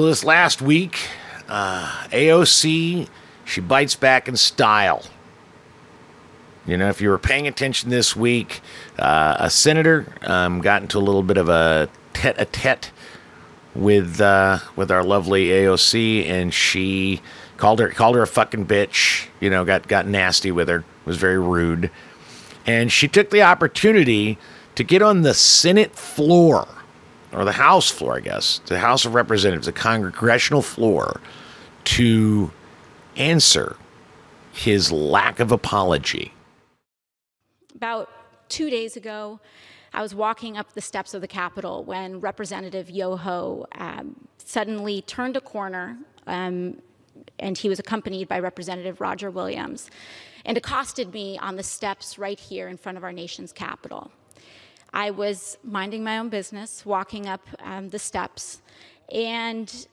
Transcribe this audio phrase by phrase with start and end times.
[0.00, 0.98] Well, this last week,
[1.46, 3.06] uh, AOC,
[3.44, 5.04] she bites back in style.
[6.66, 8.62] You know, if you were paying attention this week,
[8.98, 12.92] uh, a senator um, got into a little bit of a tete-a-tete
[13.74, 17.20] with uh, with our lovely AOC, and she
[17.58, 19.26] called her called her a fucking bitch.
[19.38, 20.82] You know, got got nasty with her.
[21.04, 21.90] Was very rude,
[22.64, 24.38] and she took the opportunity
[24.76, 26.66] to get on the Senate floor
[27.32, 31.20] or the House floor, I guess, the House of Representatives, the congressional floor,
[31.84, 32.50] to
[33.16, 33.76] answer
[34.52, 36.32] his lack of apology.
[37.74, 38.10] About
[38.48, 39.40] two days ago,
[39.92, 45.36] I was walking up the steps of the Capitol when Representative Yoho um, suddenly turned
[45.36, 46.80] a corner, um,
[47.38, 49.90] and he was accompanied by Representative Roger Williams,
[50.44, 54.10] and accosted me on the steps right here in front of our nation's Capitol.
[54.92, 58.60] I was minding my own business, walking up um, the steps,
[59.12, 59.86] and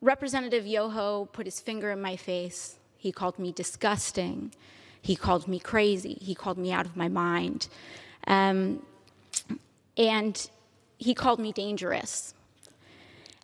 [0.00, 2.76] Representative Yoho put his finger in my face.
[2.96, 4.52] He called me disgusting.
[5.02, 6.18] He called me crazy.
[6.20, 7.68] He called me out of my mind.
[8.26, 8.82] Um,
[9.96, 10.50] and
[10.98, 12.34] he called me dangerous.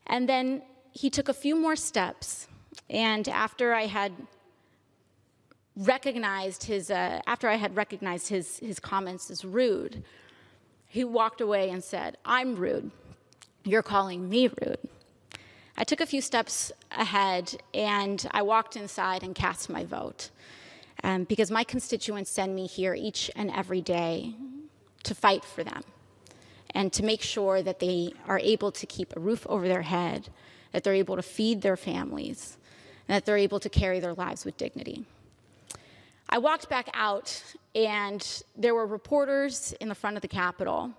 [0.07, 0.63] And then
[0.93, 2.49] he took a few more steps,
[2.89, 4.13] and after I had
[5.77, 10.03] recognized his, uh, after I had recognized his, his comments as rude,
[10.89, 12.91] he walked away and said, I'm rude.
[13.65, 14.79] You're calling me rude.
[15.77, 20.31] I took a few steps ahead and I walked inside and cast my vote
[21.05, 24.35] um, because my constituents send me here each and every day
[25.03, 25.83] to fight for them
[26.71, 30.29] and to make sure that they are able to keep a roof over their head,
[30.73, 32.57] that they're able to feed their families,
[33.09, 35.05] and that they're able to carry their lives with dignity.
[36.37, 37.43] I walked back out,
[37.75, 40.93] and there were reporters in the front of the Capitol.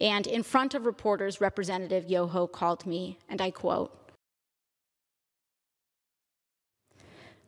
[0.00, 3.94] And in front of reporters, Representative Yoho called me, and I quote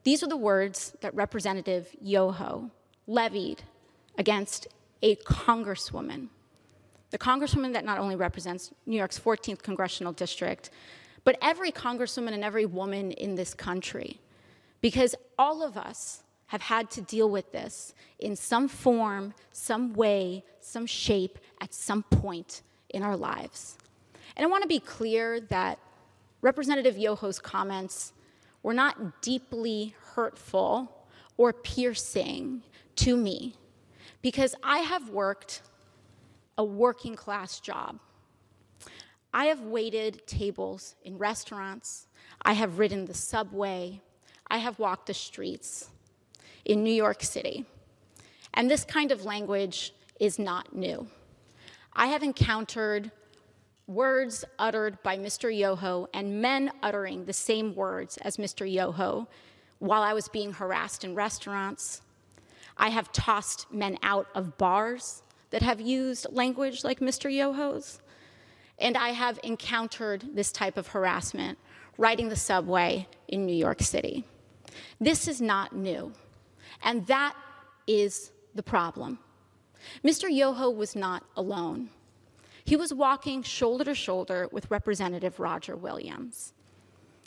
[0.04, 2.70] These are the words that Representative Yoho
[3.06, 3.62] levied
[4.18, 4.68] against
[5.00, 6.28] a congresswoman.
[7.12, 10.68] The congresswoman that not only represents New York's 14th congressional district,
[11.24, 14.20] but every congresswoman and every woman in this country.
[14.82, 16.21] Because all of us
[16.52, 22.02] have had to deal with this in some form, some way, some shape at some
[22.02, 23.78] point in our lives.
[24.36, 25.78] And I want to be clear that
[26.42, 28.12] Representative Yoho's comments
[28.62, 31.06] were not deeply hurtful
[31.38, 32.62] or piercing
[32.96, 33.54] to me
[34.20, 35.62] because I have worked
[36.58, 37.98] a working class job.
[39.32, 42.08] I have waited tables in restaurants.
[42.42, 44.02] I have ridden the subway.
[44.50, 45.88] I have walked the streets
[46.64, 47.64] in New York City.
[48.54, 51.06] And this kind of language is not new.
[51.92, 53.10] I have encountered
[53.86, 55.54] words uttered by Mr.
[55.54, 58.70] Yoho and men uttering the same words as Mr.
[58.70, 59.28] Yoho
[59.78, 62.02] while I was being harassed in restaurants.
[62.76, 67.32] I have tossed men out of bars that have used language like Mr.
[67.32, 68.00] Yoho's.
[68.78, 71.58] And I have encountered this type of harassment
[71.98, 74.24] riding the subway in New York City.
[75.00, 76.12] This is not new.
[76.82, 77.34] And that
[77.86, 79.18] is the problem.
[80.04, 80.28] Mr.
[80.30, 81.90] Yoho was not alone.
[82.64, 86.52] He was walking shoulder to shoulder with Representative Roger Williams.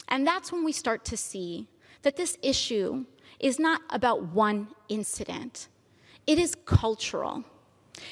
[0.07, 1.67] And that's when we start to see
[2.03, 3.05] that this issue
[3.39, 5.67] is not about one incident,
[6.27, 7.43] it is cultural.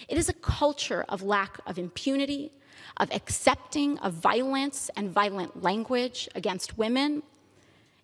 [0.08, 2.54] It is a culture of lack of impunity,
[2.98, 7.22] of accepting of violence and violent language against women,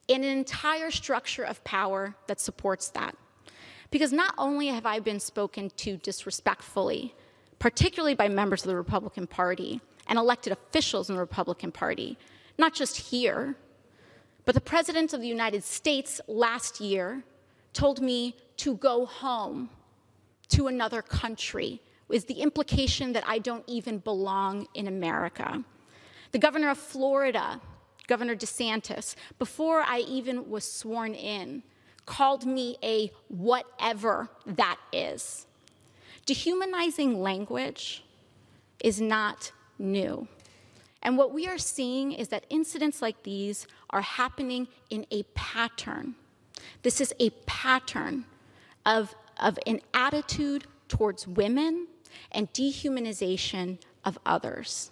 [0.09, 3.15] and an entire structure of power that supports that.
[3.91, 7.15] Because not only have I been spoken to disrespectfully,
[7.59, 12.17] particularly by members of the Republican Party and elected officials in the Republican Party,
[12.57, 13.56] not just here,
[14.45, 17.23] but the President of the United States last year
[17.73, 19.69] told me to go home
[20.50, 25.63] to another country, with the implication that I don't even belong in America.
[26.31, 27.61] The governor of Florida,
[28.09, 31.61] Governor DeSantis, before I even was sworn in,
[32.07, 35.45] called me a whatever that is.
[36.25, 38.03] Dehumanizing language
[38.83, 40.27] is not new.
[41.03, 46.15] And what we are seeing is that incidents like these are happening in a pattern.
[46.81, 48.25] This is a pattern
[48.88, 51.85] of, of an attitude towards women
[52.31, 54.89] and dehumanization of others.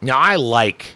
[0.00, 0.94] Now, I like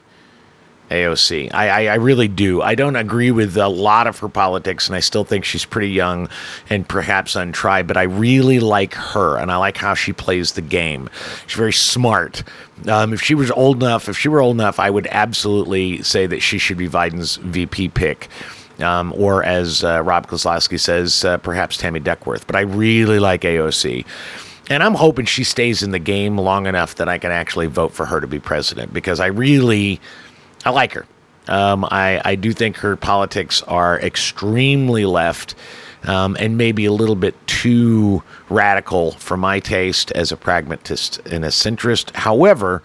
[0.91, 1.53] AOC.
[1.55, 2.61] I, I, I, really do.
[2.61, 5.89] I don't agree with a lot of her politics, and I still think she's pretty
[5.89, 6.29] young
[6.69, 10.63] and perhaps untried, but I really like her, and I like how she plays the
[10.63, 11.09] game.
[11.47, 12.43] She's very smart.
[12.87, 16.27] Um, if she was old enough, if she were old enough, I would absolutely say
[16.27, 18.29] that she should be Biden's VP pick.
[18.81, 22.45] Um, or as uh, Rob Kozlowski says, uh, perhaps Tammy Duckworth.
[22.47, 24.05] But I really like AOC.
[24.69, 27.93] And I'm hoping she stays in the game long enough that I can actually vote
[27.93, 30.01] for her to be president because I really
[30.65, 31.07] I like her.
[31.47, 35.55] Um, I, I do think her politics are extremely left
[36.05, 41.45] um, and maybe a little bit too radical for my taste as a pragmatist and
[41.45, 42.15] a centrist.
[42.15, 42.83] However,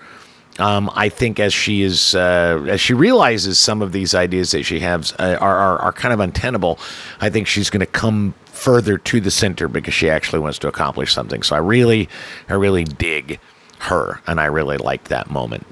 [0.57, 4.63] um, I think as she is uh, as she realizes some of these ideas that
[4.63, 6.79] she has uh, are, are, are kind of untenable,
[7.21, 10.67] I think she's going to come further to the center because she actually wants to
[10.67, 11.43] accomplish something.
[11.43, 12.09] So I really
[12.49, 13.39] I really dig
[13.79, 15.65] her, and I really like that moment.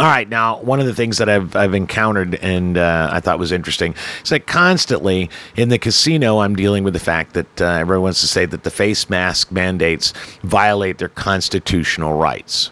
[0.00, 3.38] All right, now one of the things that I've I've encountered and uh, I thought
[3.38, 3.94] was interesting
[4.24, 8.22] is that constantly in the casino I'm dealing with the fact that uh, everyone wants
[8.22, 12.70] to say that the face mask mandates violate their constitutional rights.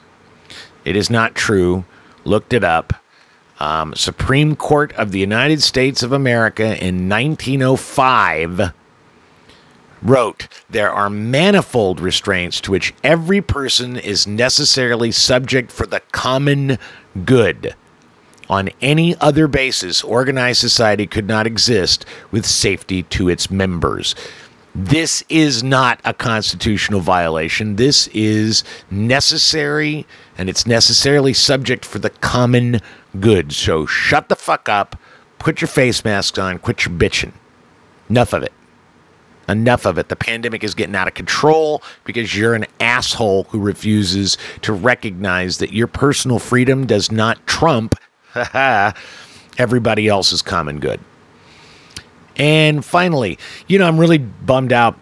[0.86, 1.84] It is not true.
[2.24, 2.94] Looked it up.
[3.58, 8.72] Um, Supreme Court of the United States of America in 1905
[10.02, 16.78] wrote, There are manifold restraints to which every person is necessarily subject for the common
[17.24, 17.74] good.
[18.48, 24.14] On any other basis, organized society could not exist with safety to its members.
[24.74, 27.76] This is not a constitutional violation.
[27.76, 30.06] This is necessary,
[30.38, 32.80] and it's necessarily subject for the common
[33.18, 33.52] good.
[33.52, 34.96] So shut the fuck up,
[35.38, 37.32] put your face masks on, quit your bitching.
[38.08, 38.52] Enough of it.
[39.50, 40.08] Enough of it.
[40.08, 45.58] The pandemic is getting out of control because you're an asshole who refuses to recognize
[45.58, 47.96] that your personal freedom does not trump
[49.58, 51.00] everybody else's common good.
[52.36, 54.96] And finally, you know, I'm really bummed out.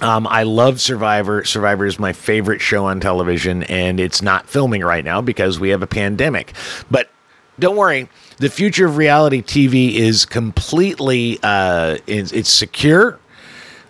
[0.00, 1.44] Um, I love Survivor.
[1.44, 5.68] Survivor is my favorite show on television, and it's not filming right now because we
[5.68, 6.52] have a pandemic.
[6.90, 7.10] But
[7.58, 8.08] don't worry,
[8.38, 13.20] the future of reality TV is completely uh, it's, it's secure.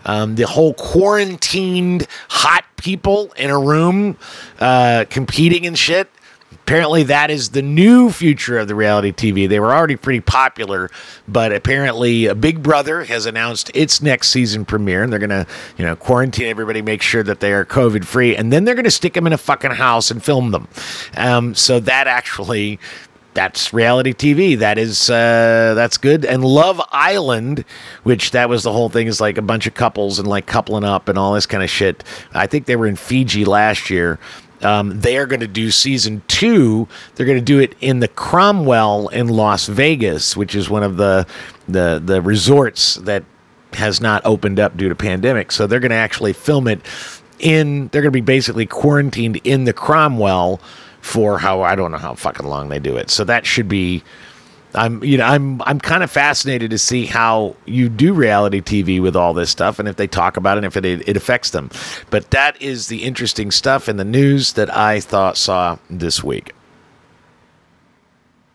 [0.05, 4.17] Um, the whole quarantined hot people in a room
[4.61, 6.11] uh, competing and shit.
[6.53, 9.47] Apparently, that is the new future of the reality TV.
[9.47, 10.91] They were already pretty popular,
[11.29, 15.47] but apparently, Big Brother has announced its next season premiere, and they're gonna,
[15.77, 18.91] you know, quarantine everybody, make sure that they are COVID free, and then they're gonna
[18.91, 20.67] stick them in a fucking house and film them.
[21.19, 22.79] Um, so that actually
[23.35, 24.57] that's reality TV.
[24.59, 26.25] That is uh, that's good.
[26.25, 27.65] And Love Island,
[28.05, 30.85] which that was the whole thing, is like a bunch of couples and like coupling
[30.85, 32.05] up and all this kind of shit.
[32.33, 34.19] I think they were in Fiji last year.
[34.63, 36.89] Um, they are going to do season two.
[37.15, 40.97] They're going to do it in the Cromwell in Las Vegas, which is one of
[40.97, 41.27] the
[41.69, 43.25] the the resorts that
[43.75, 45.51] has not opened up due to pandemic.
[45.51, 46.81] So they're going to actually film it
[47.41, 47.89] in.
[47.89, 50.61] They're going to be basically quarantined in the Cromwell
[51.05, 53.11] for how I don't know how fucking long they do it.
[53.11, 54.03] So that should be
[54.75, 59.03] I'm you know I'm I'm kind of fascinated to see how you do reality TV
[59.03, 61.51] with all this stuff and if they talk about it and if it it affects
[61.51, 61.71] them.
[62.09, 66.55] But that is the interesting stuff in the news that I thought saw this week.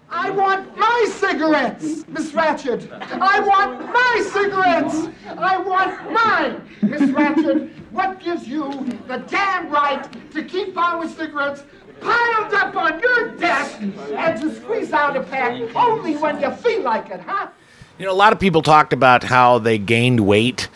[0.10, 2.90] I want my cigarettes, Miss Ratched.
[3.22, 5.08] I want my cigarettes.
[5.38, 7.70] I want mine, Miss Ratched.
[7.92, 8.72] What gives you
[9.08, 11.64] the damn right to keep our cigarettes
[12.02, 16.82] piled up on your desk and to squeeze out a pack only when you feel
[16.82, 17.48] like it, huh?
[17.98, 20.70] You know, a lot of people talked about how they gained weight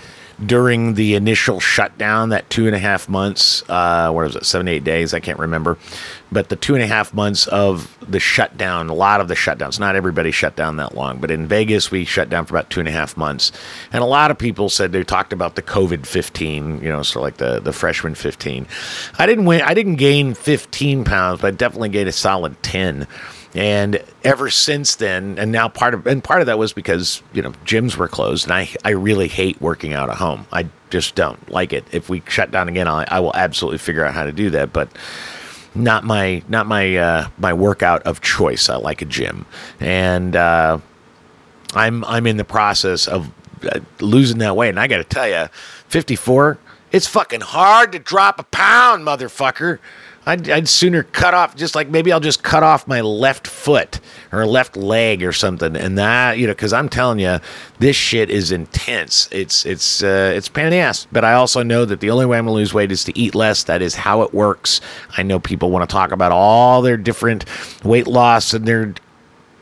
[0.46, 4.68] during the initial shutdown, that two and a half months, uh, what was it, seven,
[4.68, 5.78] eight days, I can't remember.
[6.32, 9.80] But the two and a half months of the shutdown, a lot of the shutdowns,
[9.80, 12.80] not everybody shut down that long, but in Vegas, we shut down for about two
[12.80, 13.52] and a half months.
[13.92, 17.22] And a lot of people said they talked about the COVID 15, you know, so
[17.22, 18.68] like the, the freshman 15.
[19.20, 23.08] I didn't win, I didn't gain 15 pounds, but I definitely gained a solid 10
[23.56, 27.42] and ever since then and now part of and part of that was because you
[27.42, 30.46] know gyms were closed and i i really hate working out at home.
[30.52, 31.86] I just don't like it.
[31.92, 34.74] If we shut down again i, I will absolutely figure out how to do that
[34.74, 34.90] but
[35.76, 38.70] not my not my uh, my workout of choice.
[38.70, 39.46] I like a gym.
[39.80, 40.80] And uh,
[41.74, 43.32] i'm i'm in the process of
[43.64, 44.70] uh, losing that weight.
[44.70, 45.48] And i gotta tell you
[45.90, 46.58] 54
[46.92, 49.80] it's fucking hard to drop a pound motherfucker
[50.26, 54.00] I'd, I'd sooner cut off, just like maybe I'll just cut off my left foot
[54.32, 57.40] or left leg or something, and that you know, because I'm telling you,
[57.80, 59.28] this shit is intense.
[59.32, 61.08] It's it's uh, it's pain in the ass.
[61.12, 63.36] But I also know that the only way I'm gonna lose weight is to eat
[63.36, 63.64] less.
[63.64, 64.80] That is how it works.
[65.18, 67.46] I know people want to talk about all their different
[67.84, 68.94] weight loss and their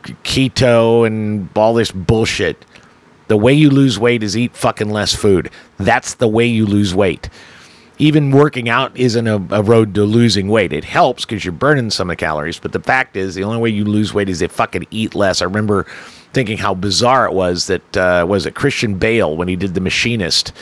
[0.02, 2.64] keto and all this bullshit.
[3.28, 5.50] The way you lose weight is eat fucking less food.
[5.78, 7.28] That's the way you lose weight.
[7.98, 10.72] Even working out isn't a, a road to losing weight.
[10.72, 13.58] It helps because you're burning some of the calories, but the fact is, the only
[13.58, 15.42] way you lose weight is to fucking eat less.
[15.42, 15.86] I remember
[16.32, 19.80] thinking how bizarre it was that uh, was it Christian Bale when he did The
[19.80, 20.52] Machinist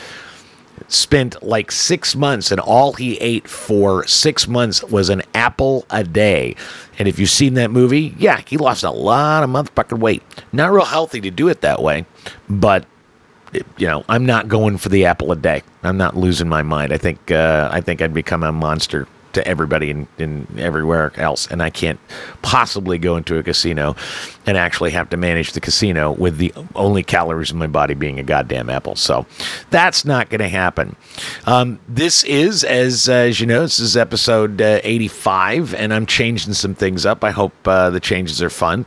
[0.87, 6.03] spent like six months and all he ate for six months was an apple a
[6.03, 6.55] day.
[6.99, 10.23] And if you've seen that movie, yeah, he lost a lot of motherfucking weight.
[10.51, 12.05] Not real healthy to do it that way,
[12.49, 12.85] but
[13.53, 15.63] you know, I'm not going for the apple a day.
[15.83, 16.93] I'm not losing my mind.
[16.93, 21.47] I think uh, I think I'd become a monster to everybody in, in everywhere else.
[21.47, 21.99] And I can't
[22.41, 23.95] possibly go into a casino
[24.45, 28.19] and actually have to manage the casino with the only calories in my body being
[28.19, 28.95] a goddamn apple.
[28.95, 29.25] So
[29.69, 30.95] that's not going to happen.
[31.45, 36.53] Um, this is, as, as you know, this is episode uh, 85, and I'm changing
[36.53, 37.23] some things up.
[37.23, 38.85] I hope uh, the changes are fun.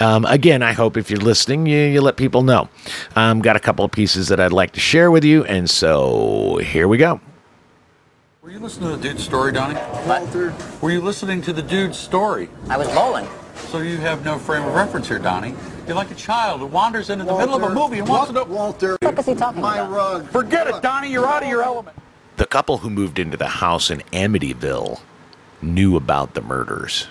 [0.00, 2.68] Um, again, I hope if you're listening, you, you let people know.
[3.14, 5.68] i um, got a couple of pieces that I'd like to share with you, and
[5.70, 7.20] so here we go.
[8.46, 9.74] Were you listening to the dude's story, Donnie?
[10.06, 10.54] Walter.
[10.80, 12.48] Were you listening to the dude's story?
[12.68, 13.26] I was bowling.
[13.56, 15.52] So you have no frame of reference here, Donnie.
[15.84, 18.34] You're like a child who wanders into the middle of a movie and wants to
[18.34, 18.44] know.
[18.44, 18.98] Walter.
[19.02, 19.90] What is he talking My about?
[19.90, 20.28] rug.
[20.28, 21.10] Forget it, Donnie.
[21.10, 21.96] You're out of your element.
[22.36, 25.00] The couple who moved into the house in Amityville
[25.60, 27.08] knew about the murders.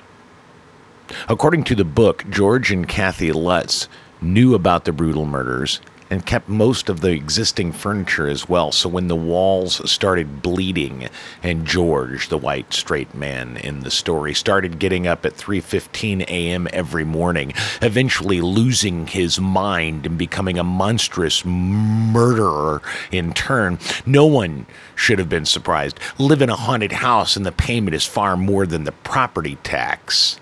[1.28, 3.90] According to the book, George and Kathy Lutz
[4.22, 8.72] knew about the brutal murders and kept most of the existing furniture as well.
[8.72, 11.10] So when the walls started bleeding
[11.42, 16.68] and George, the white straight man in the story, started getting up at 3:15 a.m.
[16.72, 22.82] every morning, eventually losing his mind and becoming a monstrous murderer
[23.12, 26.00] in turn, no one should have been surprised.
[26.18, 30.40] Live in a haunted house and the payment is far more than the property tax.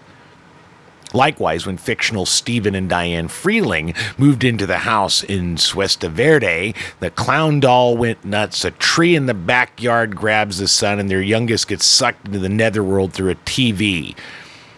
[1.13, 7.12] Likewise, when fictional Stephen and Diane Freeling moved into the house in Suesta Verde, the
[7.12, 8.65] clown doll went nuts.
[8.65, 12.50] A tree in the backyard grabs the son, and their youngest gets sucked into the
[12.50, 14.15] netherworld through a TV.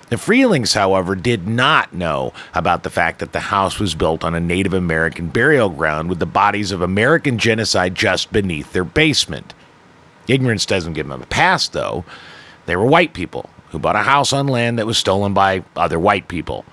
[0.10, 4.36] The Freelings, however, did not know about the fact that the house was built on
[4.36, 9.54] a Native American burial ground with the bodies of American genocide just beneath their basement.
[10.28, 12.06] Ignorance doesn't give them a pass, though.
[12.66, 16.00] They were white people who bought a house on land that was stolen by other
[16.00, 16.64] white people.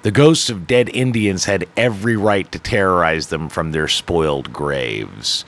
[0.00, 5.44] The ghosts of dead Indians had every right to terrorize them from their spoiled graves.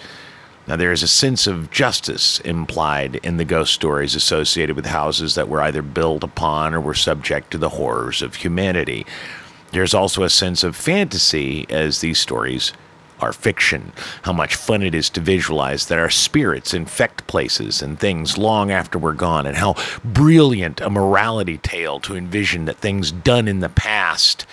[0.66, 5.34] Now, there is a sense of justice implied in the ghost stories associated with houses
[5.34, 9.06] that were either built upon or were subject to the horrors of humanity.
[9.70, 12.74] There's also a sense of fantasy as these stories
[13.22, 17.98] are fiction, how much fun it is to visualize that our spirits infect places and
[17.98, 19.74] things long after we're gone, and how
[20.04, 24.44] brilliant a morality tale to envision that things done in the past,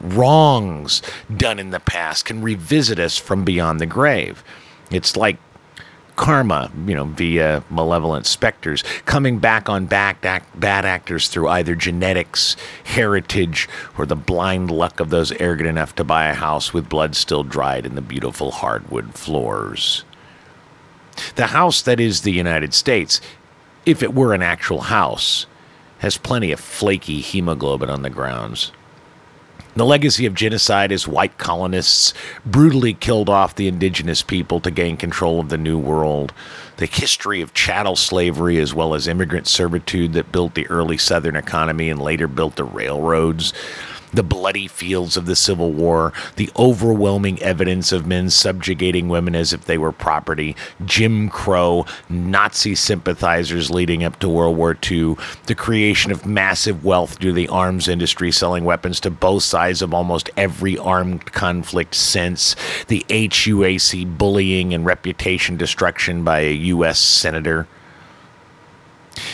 [0.00, 1.02] wrongs
[1.36, 4.42] done in the past, can revisit us from beyond the grave.
[4.90, 5.36] It's like
[6.16, 10.22] karma, you know, via malevolent specters, coming back on act,
[10.58, 13.68] bad actors through either genetics, heritage,
[13.98, 17.42] or the blind luck of those arrogant enough to buy a house with blood still
[17.42, 20.04] dried in the beautiful hardwood floors.
[21.36, 23.20] The house that is the United States,
[23.86, 25.46] if it were an actual house,
[25.98, 28.72] has plenty of flaky hemoglobin on the grounds.
[29.76, 32.14] The legacy of genocide is white colonists
[32.46, 36.32] brutally killed off the indigenous people to gain control of the New World.
[36.76, 41.34] The history of chattel slavery, as well as immigrant servitude that built the early Southern
[41.34, 43.52] economy and later built the railroads.
[44.14, 49.52] The bloody fields of the Civil War, the overwhelming evidence of men subjugating women as
[49.52, 50.54] if they were property,
[50.84, 55.16] Jim Crow, Nazi sympathizers leading up to World War II,
[55.46, 59.82] the creation of massive wealth due to the arms industry selling weapons to both sides
[59.82, 62.54] of almost every armed conflict since,
[62.86, 67.00] the HUAC bullying and reputation destruction by a U.S.
[67.00, 67.66] senator.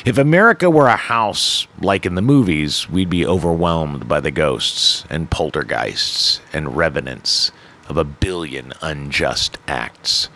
[0.04, 5.04] If America were a house like in the movies, we'd be overwhelmed by the ghosts
[5.10, 7.52] and poltergeists and revenants
[7.88, 10.28] of a billion unjust acts.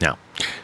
[0.00, 0.18] Now,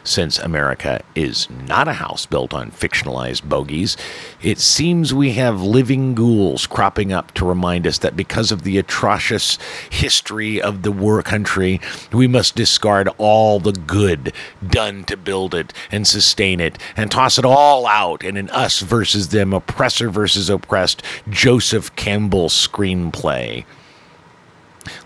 [0.07, 3.97] since America is not a house built on fictionalized bogies,
[4.41, 8.77] it seems we have living ghouls cropping up to remind us that because of the
[8.77, 9.57] atrocious
[9.89, 14.33] history of the war country, we must discard all the good
[14.65, 18.79] done to build it and sustain it and toss it all out in an us
[18.79, 23.65] versus them, oppressor versus oppressed Joseph Campbell screenplay.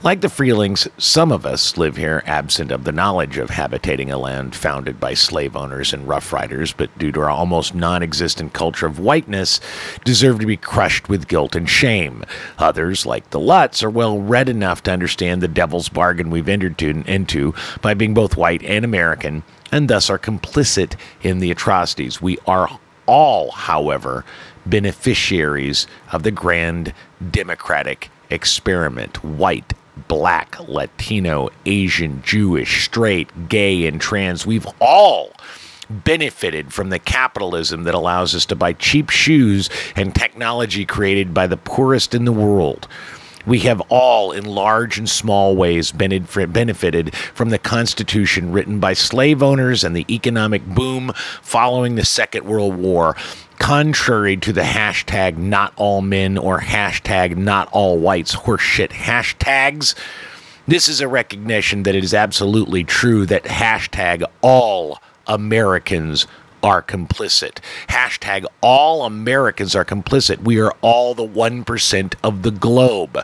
[0.03, 4.17] Like the Freelings, some of us live here absent of the knowledge of habitating a
[4.17, 8.53] land founded by slave owners and rough riders, but due to our almost non existent
[8.53, 9.59] culture of whiteness,
[10.03, 12.23] deserve to be crushed with guilt and shame.
[12.57, 16.77] Others, like the Lutz, are well read enough to understand the devil's bargain we've entered
[16.79, 22.21] to, into by being both white and American, and thus are complicit in the atrocities.
[22.21, 24.25] We are all, however,
[24.65, 26.93] beneficiaries of the grand
[27.31, 29.73] democratic experiment white,
[30.07, 34.45] black, Latino, Asian, Jewish, straight, gay, and trans.
[34.45, 35.31] We've all
[35.89, 41.47] benefited from the capitalism that allows us to buy cheap shoes and technology created by
[41.47, 42.87] the poorest in the world.
[43.45, 49.41] We have all, in large and small ways, benefited from the Constitution written by slave
[49.41, 51.11] owners and the economic boom
[51.41, 53.15] following the Second World War,
[53.61, 59.93] contrary to the hashtag not all men or hashtag not all whites horseshit hashtags.
[60.67, 66.25] This is a recognition that it is absolutely true that hashtag all Americans
[66.63, 67.59] are complicit.
[67.87, 70.41] Hashtag all Americans are complicit.
[70.41, 73.23] We are all the 1% of the globe.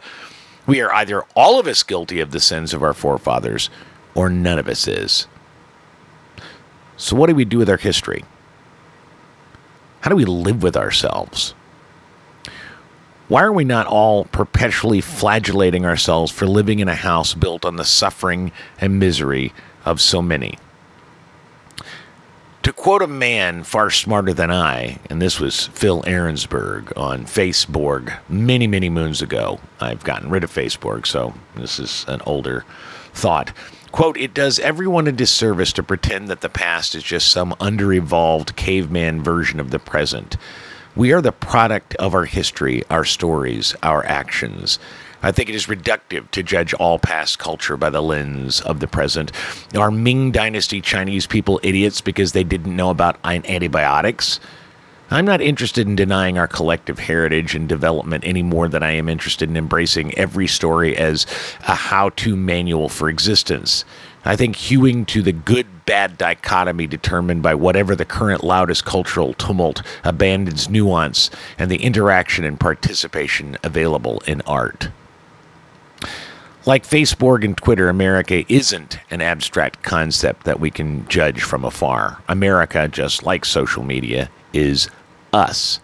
[0.67, 3.71] We are either all of us guilty of the sins of our forefathers
[4.13, 5.25] or none of us is.
[6.95, 8.23] So, what do we do with our history?
[10.07, 11.53] How do we live with ourselves?
[13.27, 17.75] Why are we not all perpetually flagellating ourselves for living in a house built on
[17.75, 19.51] the suffering and misery
[19.83, 20.59] of so many?
[22.63, 28.17] To quote a man far smarter than I, and this was Phil Ahrensberg on Facebook
[28.29, 29.59] many, many moons ago.
[29.81, 32.63] I've gotten rid of Facebook, so this is an older
[33.13, 33.51] thought.
[33.91, 38.55] Quote, it does everyone a disservice to pretend that the past is just some under-evolved
[38.55, 40.37] caveman version of the present.
[40.95, 44.79] We are the product of our history, our stories, our actions.
[45.23, 48.87] I think it is reductive to judge all past culture by the lens of the
[48.87, 49.31] present.
[49.75, 54.39] Are Ming Dynasty Chinese people idiots because they didn't know about antibiotics?
[55.09, 59.07] I'm not interested in denying our collective heritage and development any more than I am
[59.07, 61.25] interested in embracing every story as
[61.65, 63.85] a how to manual for existence.
[64.25, 69.33] I think hewing to the good bad dichotomy determined by whatever the current loudest cultural
[69.35, 74.89] tumult abandons nuance and the interaction and participation available in art.
[76.65, 82.21] Like Facebook and Twitter, America isn't an abstract concept that we can judge from afar.
[82.27, 84.89] America, just like social media, is
[85.31, 85.79] us.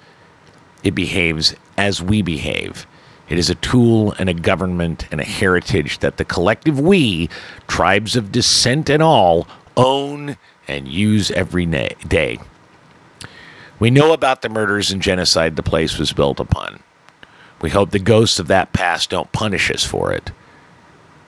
[0.83, 2.87] It behaves as we behave.
[3.29, 7.29] It is a tool and a government and a heritage that the collective we,
[7.67, 12.39] tribes of descent and all, own and use every day.
[13.79, 16.81] We know about the murders and genocide the place was built upon.
[17.61, 20.31] We hope the ghosts of that past don't punish us for it.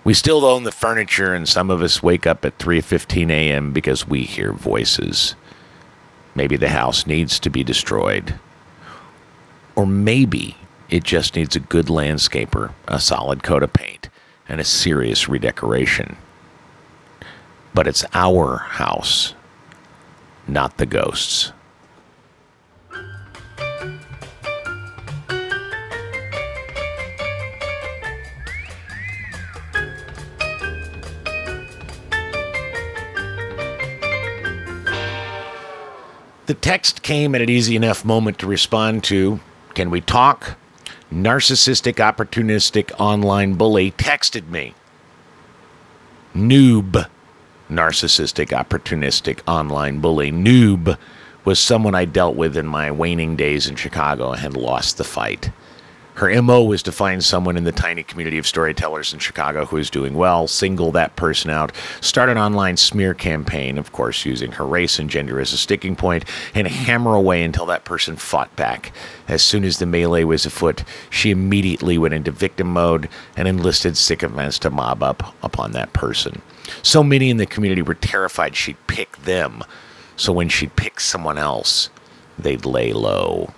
[0.04, 3.72] We still own the furniture, and some of us wake up at 3:15 a.m.
[3.72, 5.36] because we hear voices.
[6.36, 8.38] Maybe the house needs to be destroyed.
[9.76, 10.58] Or maybe
[10.90, 14.10] it just needs a good landscaper, a solid coat of paint,
[14.48, 16.18] and a serious redecoration.
[17.74, 19.34] But it's our house,
[20.48, 21.52] not the ghosts.
[36.46, 39.40] The text came at an easy enough moment to respond to.
[39.74, 40.58] Can we talk?
[41.12, 44.76] Narcissistic, opportunistic online bully texted me.
[46.36, 47.08] Noob.
[47.70, 50.32] Narcissistic, opportunistic online bully.
[50.32, 50.98] Noob
[51.46, 55.04] was someone I dealt with in my waning days in Chicago and had lost the
[55.04, 55.50] fight.
[56.16, 59.76] Her MO was to find someone in the tiny community of storytellers in Chicago who
[59.76, 64.54] is doing well, single that person out, start an online smear campaign, of course, using
[64.54, 66.24] her race and gender as a sticking point,
[66.54, 68.94] and hammer away until that person fought back.
[69.28, 73.98] As soon as the melee was afoot, she immediately went into victim mode and enlisted
[73.98, 76.42] sycophants to mob up upon that person.
[76.82, 79.66] So many in the community were terrified she'd pick them,
[80.16, 81.90] so when she'd pick someone else,
[82.40, 83.54] they'd lay low.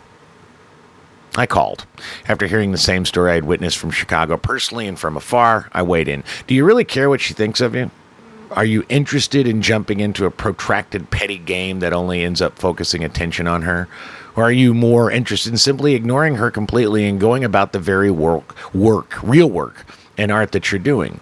[1.38, 1.86] I called.
[2.28, 6.08] After hearing the same story I'd witnessed from Chicago personally and from afar, I weighed
[6.08, 6.24] in.
[6.48, 7.92] Do you really care what she thinks of you?
[8.52, 13.04] Are you interested in jumping into a protracted petty game that only ends up focusing
[13.04, 13.88] attention on her?
[14.36, 18.10] Or are you more interested in simply ignoring her completely and going about the very
[18.10, 19.86] work, work, real work
[20.18, 21.20] and art that you're doing?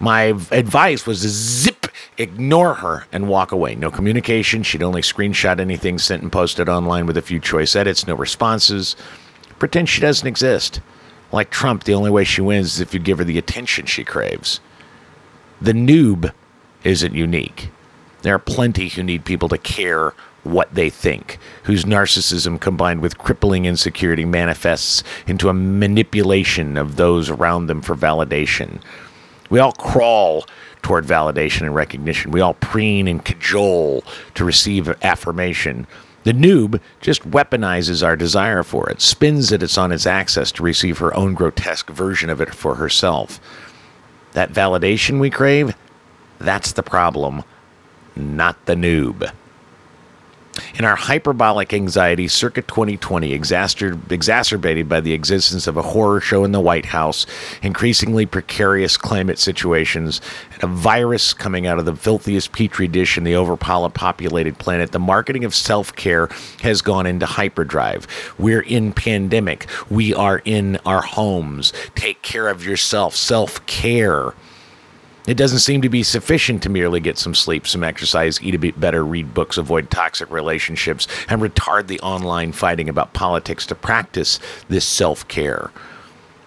[0.00, 1.87] My advice was to zip
[2.18, 3.74] ignore her and walk away.
[3.74, 4.62] No communication.
[4.62, 8.96] She'd only screenshot anything sent and posted online with a few choice edits, no responses.
[9.58, 10.80] Pretend she doesn't exist.
[11.32, 14.04] Like Trump, the only way she wins is if you give her the attention she
[14.04, 14.60] craves.
[15.60, 16.32] The noob
[16.84, 17.70] isn't unique.
[18.22, 20.12] There are plenty who need people to care
[20.44, 27.28] what they think, whose narcissism combined with crippling insecurity manifests into a manipulation of those
[27.28, 28.80] around them for validation.
[29.50, 30.46] We all crawl
[30.82, 32.30] toward validation and recognition.
[32.30, 35.86] We all preen and cajole to receive affirmation.
[36.24, 40.98] The noob just weaponizes our desire for it, spins it's on its axis to receive
[40.98, 43.40] her own grotesque version of it for herself.
[44.32, 45.74] That validation we crave,
[46.38, 47.44] that's the problem,
[48.14, 49.32] not the noob.
[50.74, 56.44] In our hyperbolic anxiety, circa 2020, exacer- exacerbated by the existence of a horror show
[56.44, 57.26] in the White House,
[57.62, 60.20] increasingly precarious climate situations,
[60.54, 64.98] and a virus coming out of the filthiest petri dish in the overpopulated planet, the
[64.98, 66.28] marketing of self care
[66.62, 68.06] has gone into hyperdrive.
[68.38, 69.66] We're in pandemic.
[69.90, 71.72] We are in our homes.
[71.94, 73.14] Take care of yourself.
[73.14, 74.34] Self care.
[75.28, 78.58] It doesn't seem to be sufficient to merely get some sleep, some exercise, eat a
[78.58, 83.74] bit better, read books, avoid toxic relationships, and retard the online fighting about politics to
[83.74, 85.70] practice this self care.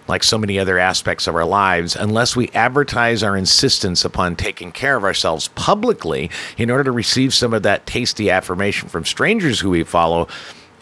[0.08, 4.72] Like so many other aspects of our lives, unless we advertise our insistence upon taking
[4.72, 9.60] care of ourselves publicly in order to receive some of that tasty affirmation from strangers
[9.60, 10.26] who we follow,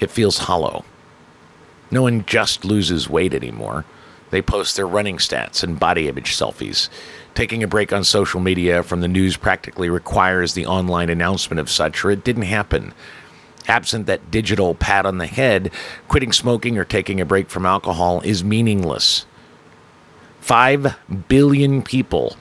[0.01, 0.87] it feels hollow.
[1.91, 3.85] No one just loses weight anymore.
[4.31, 6.89] They post their running stats and body image selfies.
[7.35, 11.71] Taking a break on social media from the news practically requires the online announcement of
[11.71, 12.93] such, or it didn't happen.
[13.69, 15.71] Absent that digital pat on the head,
[16.09, 19.27] quitting smoking or taking a break from alcohol is meaningless.
[20.41, 20.97] Five
[21.29, 22.37] billion people,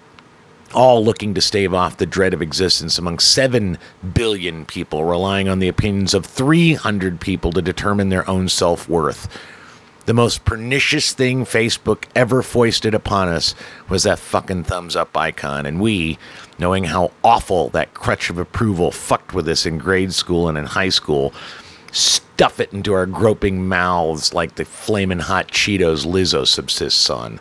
[0.74, 3.78] all looking to stave off the dread of existence among 7
[4.14, 9.28] billion people, relying on the opinions of 300 people to determine their own self worth.
[10.10, 13.54] The most pernicious thing Facebook ever foisted upon us
[13.90, 15.68] was that fucking thumbs up icon.
[15.68, 16.18] And we,
[16.58, 20.66] knowing how awful that crutch of approval fucked with us in grade school and in
[20.66, 21.32] high school,
[21.92, 27.40] stuff it into our groping mouths like the flaming hot Cheetos Lizzo subsists on.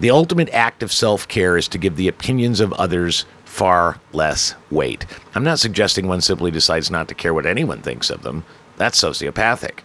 [0.00, 4.54] The ultimate act of self care is to give the opinions of others far less
[4.70, 5.04] weight.
[5.34, 8.42] I'm not suggesting one simply decides not to care what anyone thinks of them.
[8.78, 9.80] That's sociopathic.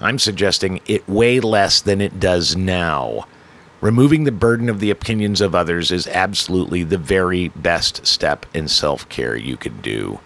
[0.00, 3.26] I'm suggesting it way less than it does now.
[3.80, 8.68] Removing the burden of the opinions of others is absolutely the very best step in
[8.68, 10.20] self care you can do.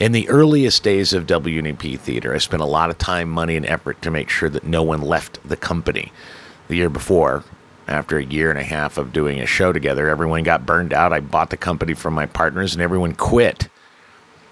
[0.00, 3.64] In the earliest days of WNP Theater, I spent a lot of time, money, and
[3.66, 6.12] effort to make sure that no one left the company.
[6.68, 7.44] The year before,
[7.86, 11.12] after a year and a half of doing a show together, everyone got burned out.
[11.12, 13.68] I bought the company from my partners and everyone quit.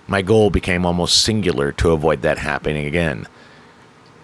[0.07, 3.27] My goal became almost singular to avoid that happening again.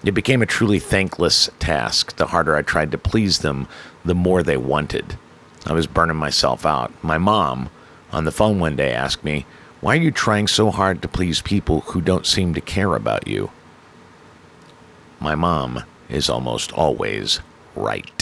[0.04, 2.16] It became a truly thankless task.
[2.16, 3.66] The harder I tried to please them,
[4.04, 5.18] the more they wanted.
[5.66, 6.92] I was burning myself out.
[7.02, 7.68] My mom,
[8.12, 9.44] on the phone one day, asked me,
[9.80, 13.26] Why are you trying so hard to please people who don't seem to care about
[13.26, 13.50] you?
[15.20, 17.40] My mom is almost always
[17.74, 18.17] right.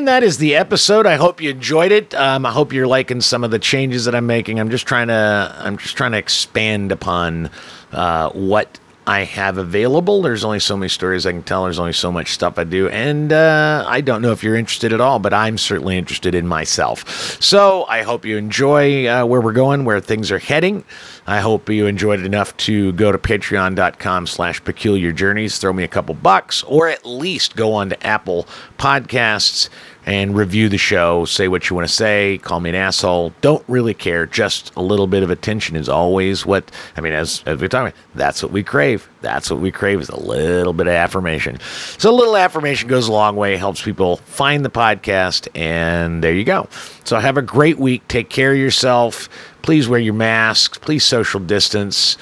[0.00, 1.04] And that is the episode.
[1.04, 2.14] I hope you enjoyed it.
[2.14, 4.58] Um, I hope you're liking some of the changes that I'm making.
[4.58, 7.50] I'm just trying to I'm just trying to expand upon
[7.92, 10.22] uh, what I have available.
[10.22, 11.64] There's only so many stories I can tell.
[11.64, 14.92] There's only so much stuff I do, and uh, I don't know if you're interested
[14.92, 17.08] at all, but I'm certainly interested in myself.
[17.42, 20.84] So I hope you enjoy uh, where we're going, where things are heading.
[21.26, 25.84] I hope you enjoyed it enough to go to patreon.com slash peculiar journeys, throw me
[25.84, 28.46] a couple bucks, or at least go on to Apple
[28.78, 29.68] Podcasts
[30.10, 31.24] and review the show.
[31.24, 32.38] Say what you want to say.
[32.38, 33.32] Call me an asshole.
[33.42, 34.26] Don't really care.
[34.26, 37.12] Just a little bit of attention is always what I mean.
[37.12, 39.08] As as we're talking, that's what we crave.
[39.20, 41.60] That's what we crave is a little bit of affirmation.
[41.96, 43.56] So a little affirmation goes a long way.
[43.56, 46.68] Helps people find the podcast, and there you go.
[47.04, 48.06] So have a great week.
[48.08, 49.28] Take care of yourself.
[49.62, 50.76] Please wear your masks.
[50.76, 52.16] Please social distance.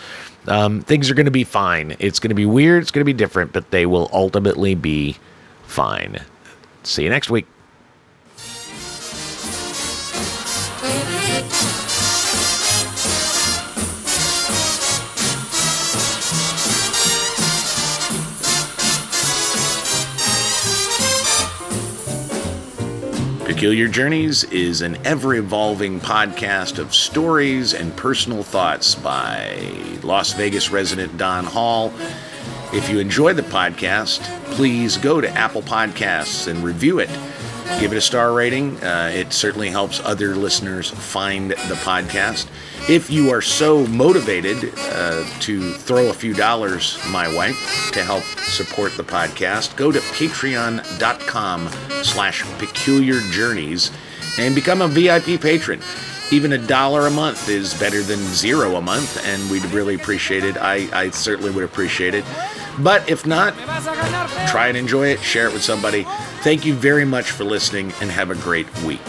[0.47, 1.97] Um, things are going to be fine.
[2.01, 2.83] It's going to be weird.
[2.83, 5.17] It's going to be different, but they will ultimately be
[5.63, 6.21] fine.
[6.83, 7.47] See you next week.
[23.59, 29.59] Peculiar Journeys is an ever evolving podcast of stories and personal thoughts by
[30.05, 31.93] Las Vegas resident Don Hall
[32.73, 34.21] If you enjoy the podcast,
[34.53, 37.11] please go to Apple Podcasts and review it.
[37.81, 38.83] Give it a star rating.
[38.83, 42.49] Uh, it certainly helps other listeners find the podcast.
[42.89, 47.53] If you are so motivated uh, to throw a few dollars my way
[47.93, 51.69] to help support the podcast, go to patreon.com
[52.03, 53.93] slash peculiar journeys
[54.39, 55.81] and become a VIP patron.
[56.33, 60.45] Even a dollar a month is better than zero a month, and we'd really appreciate
[60.45, 60.57] it.
[60.57, 62.25] I, I certainly would appreciate it.
[62.81, 63.55] But if not,
[64.49, 66.05] try and enjoy it, share it with somebody.
[66.43, 69.01] Thank you very much for listening, and have a great week.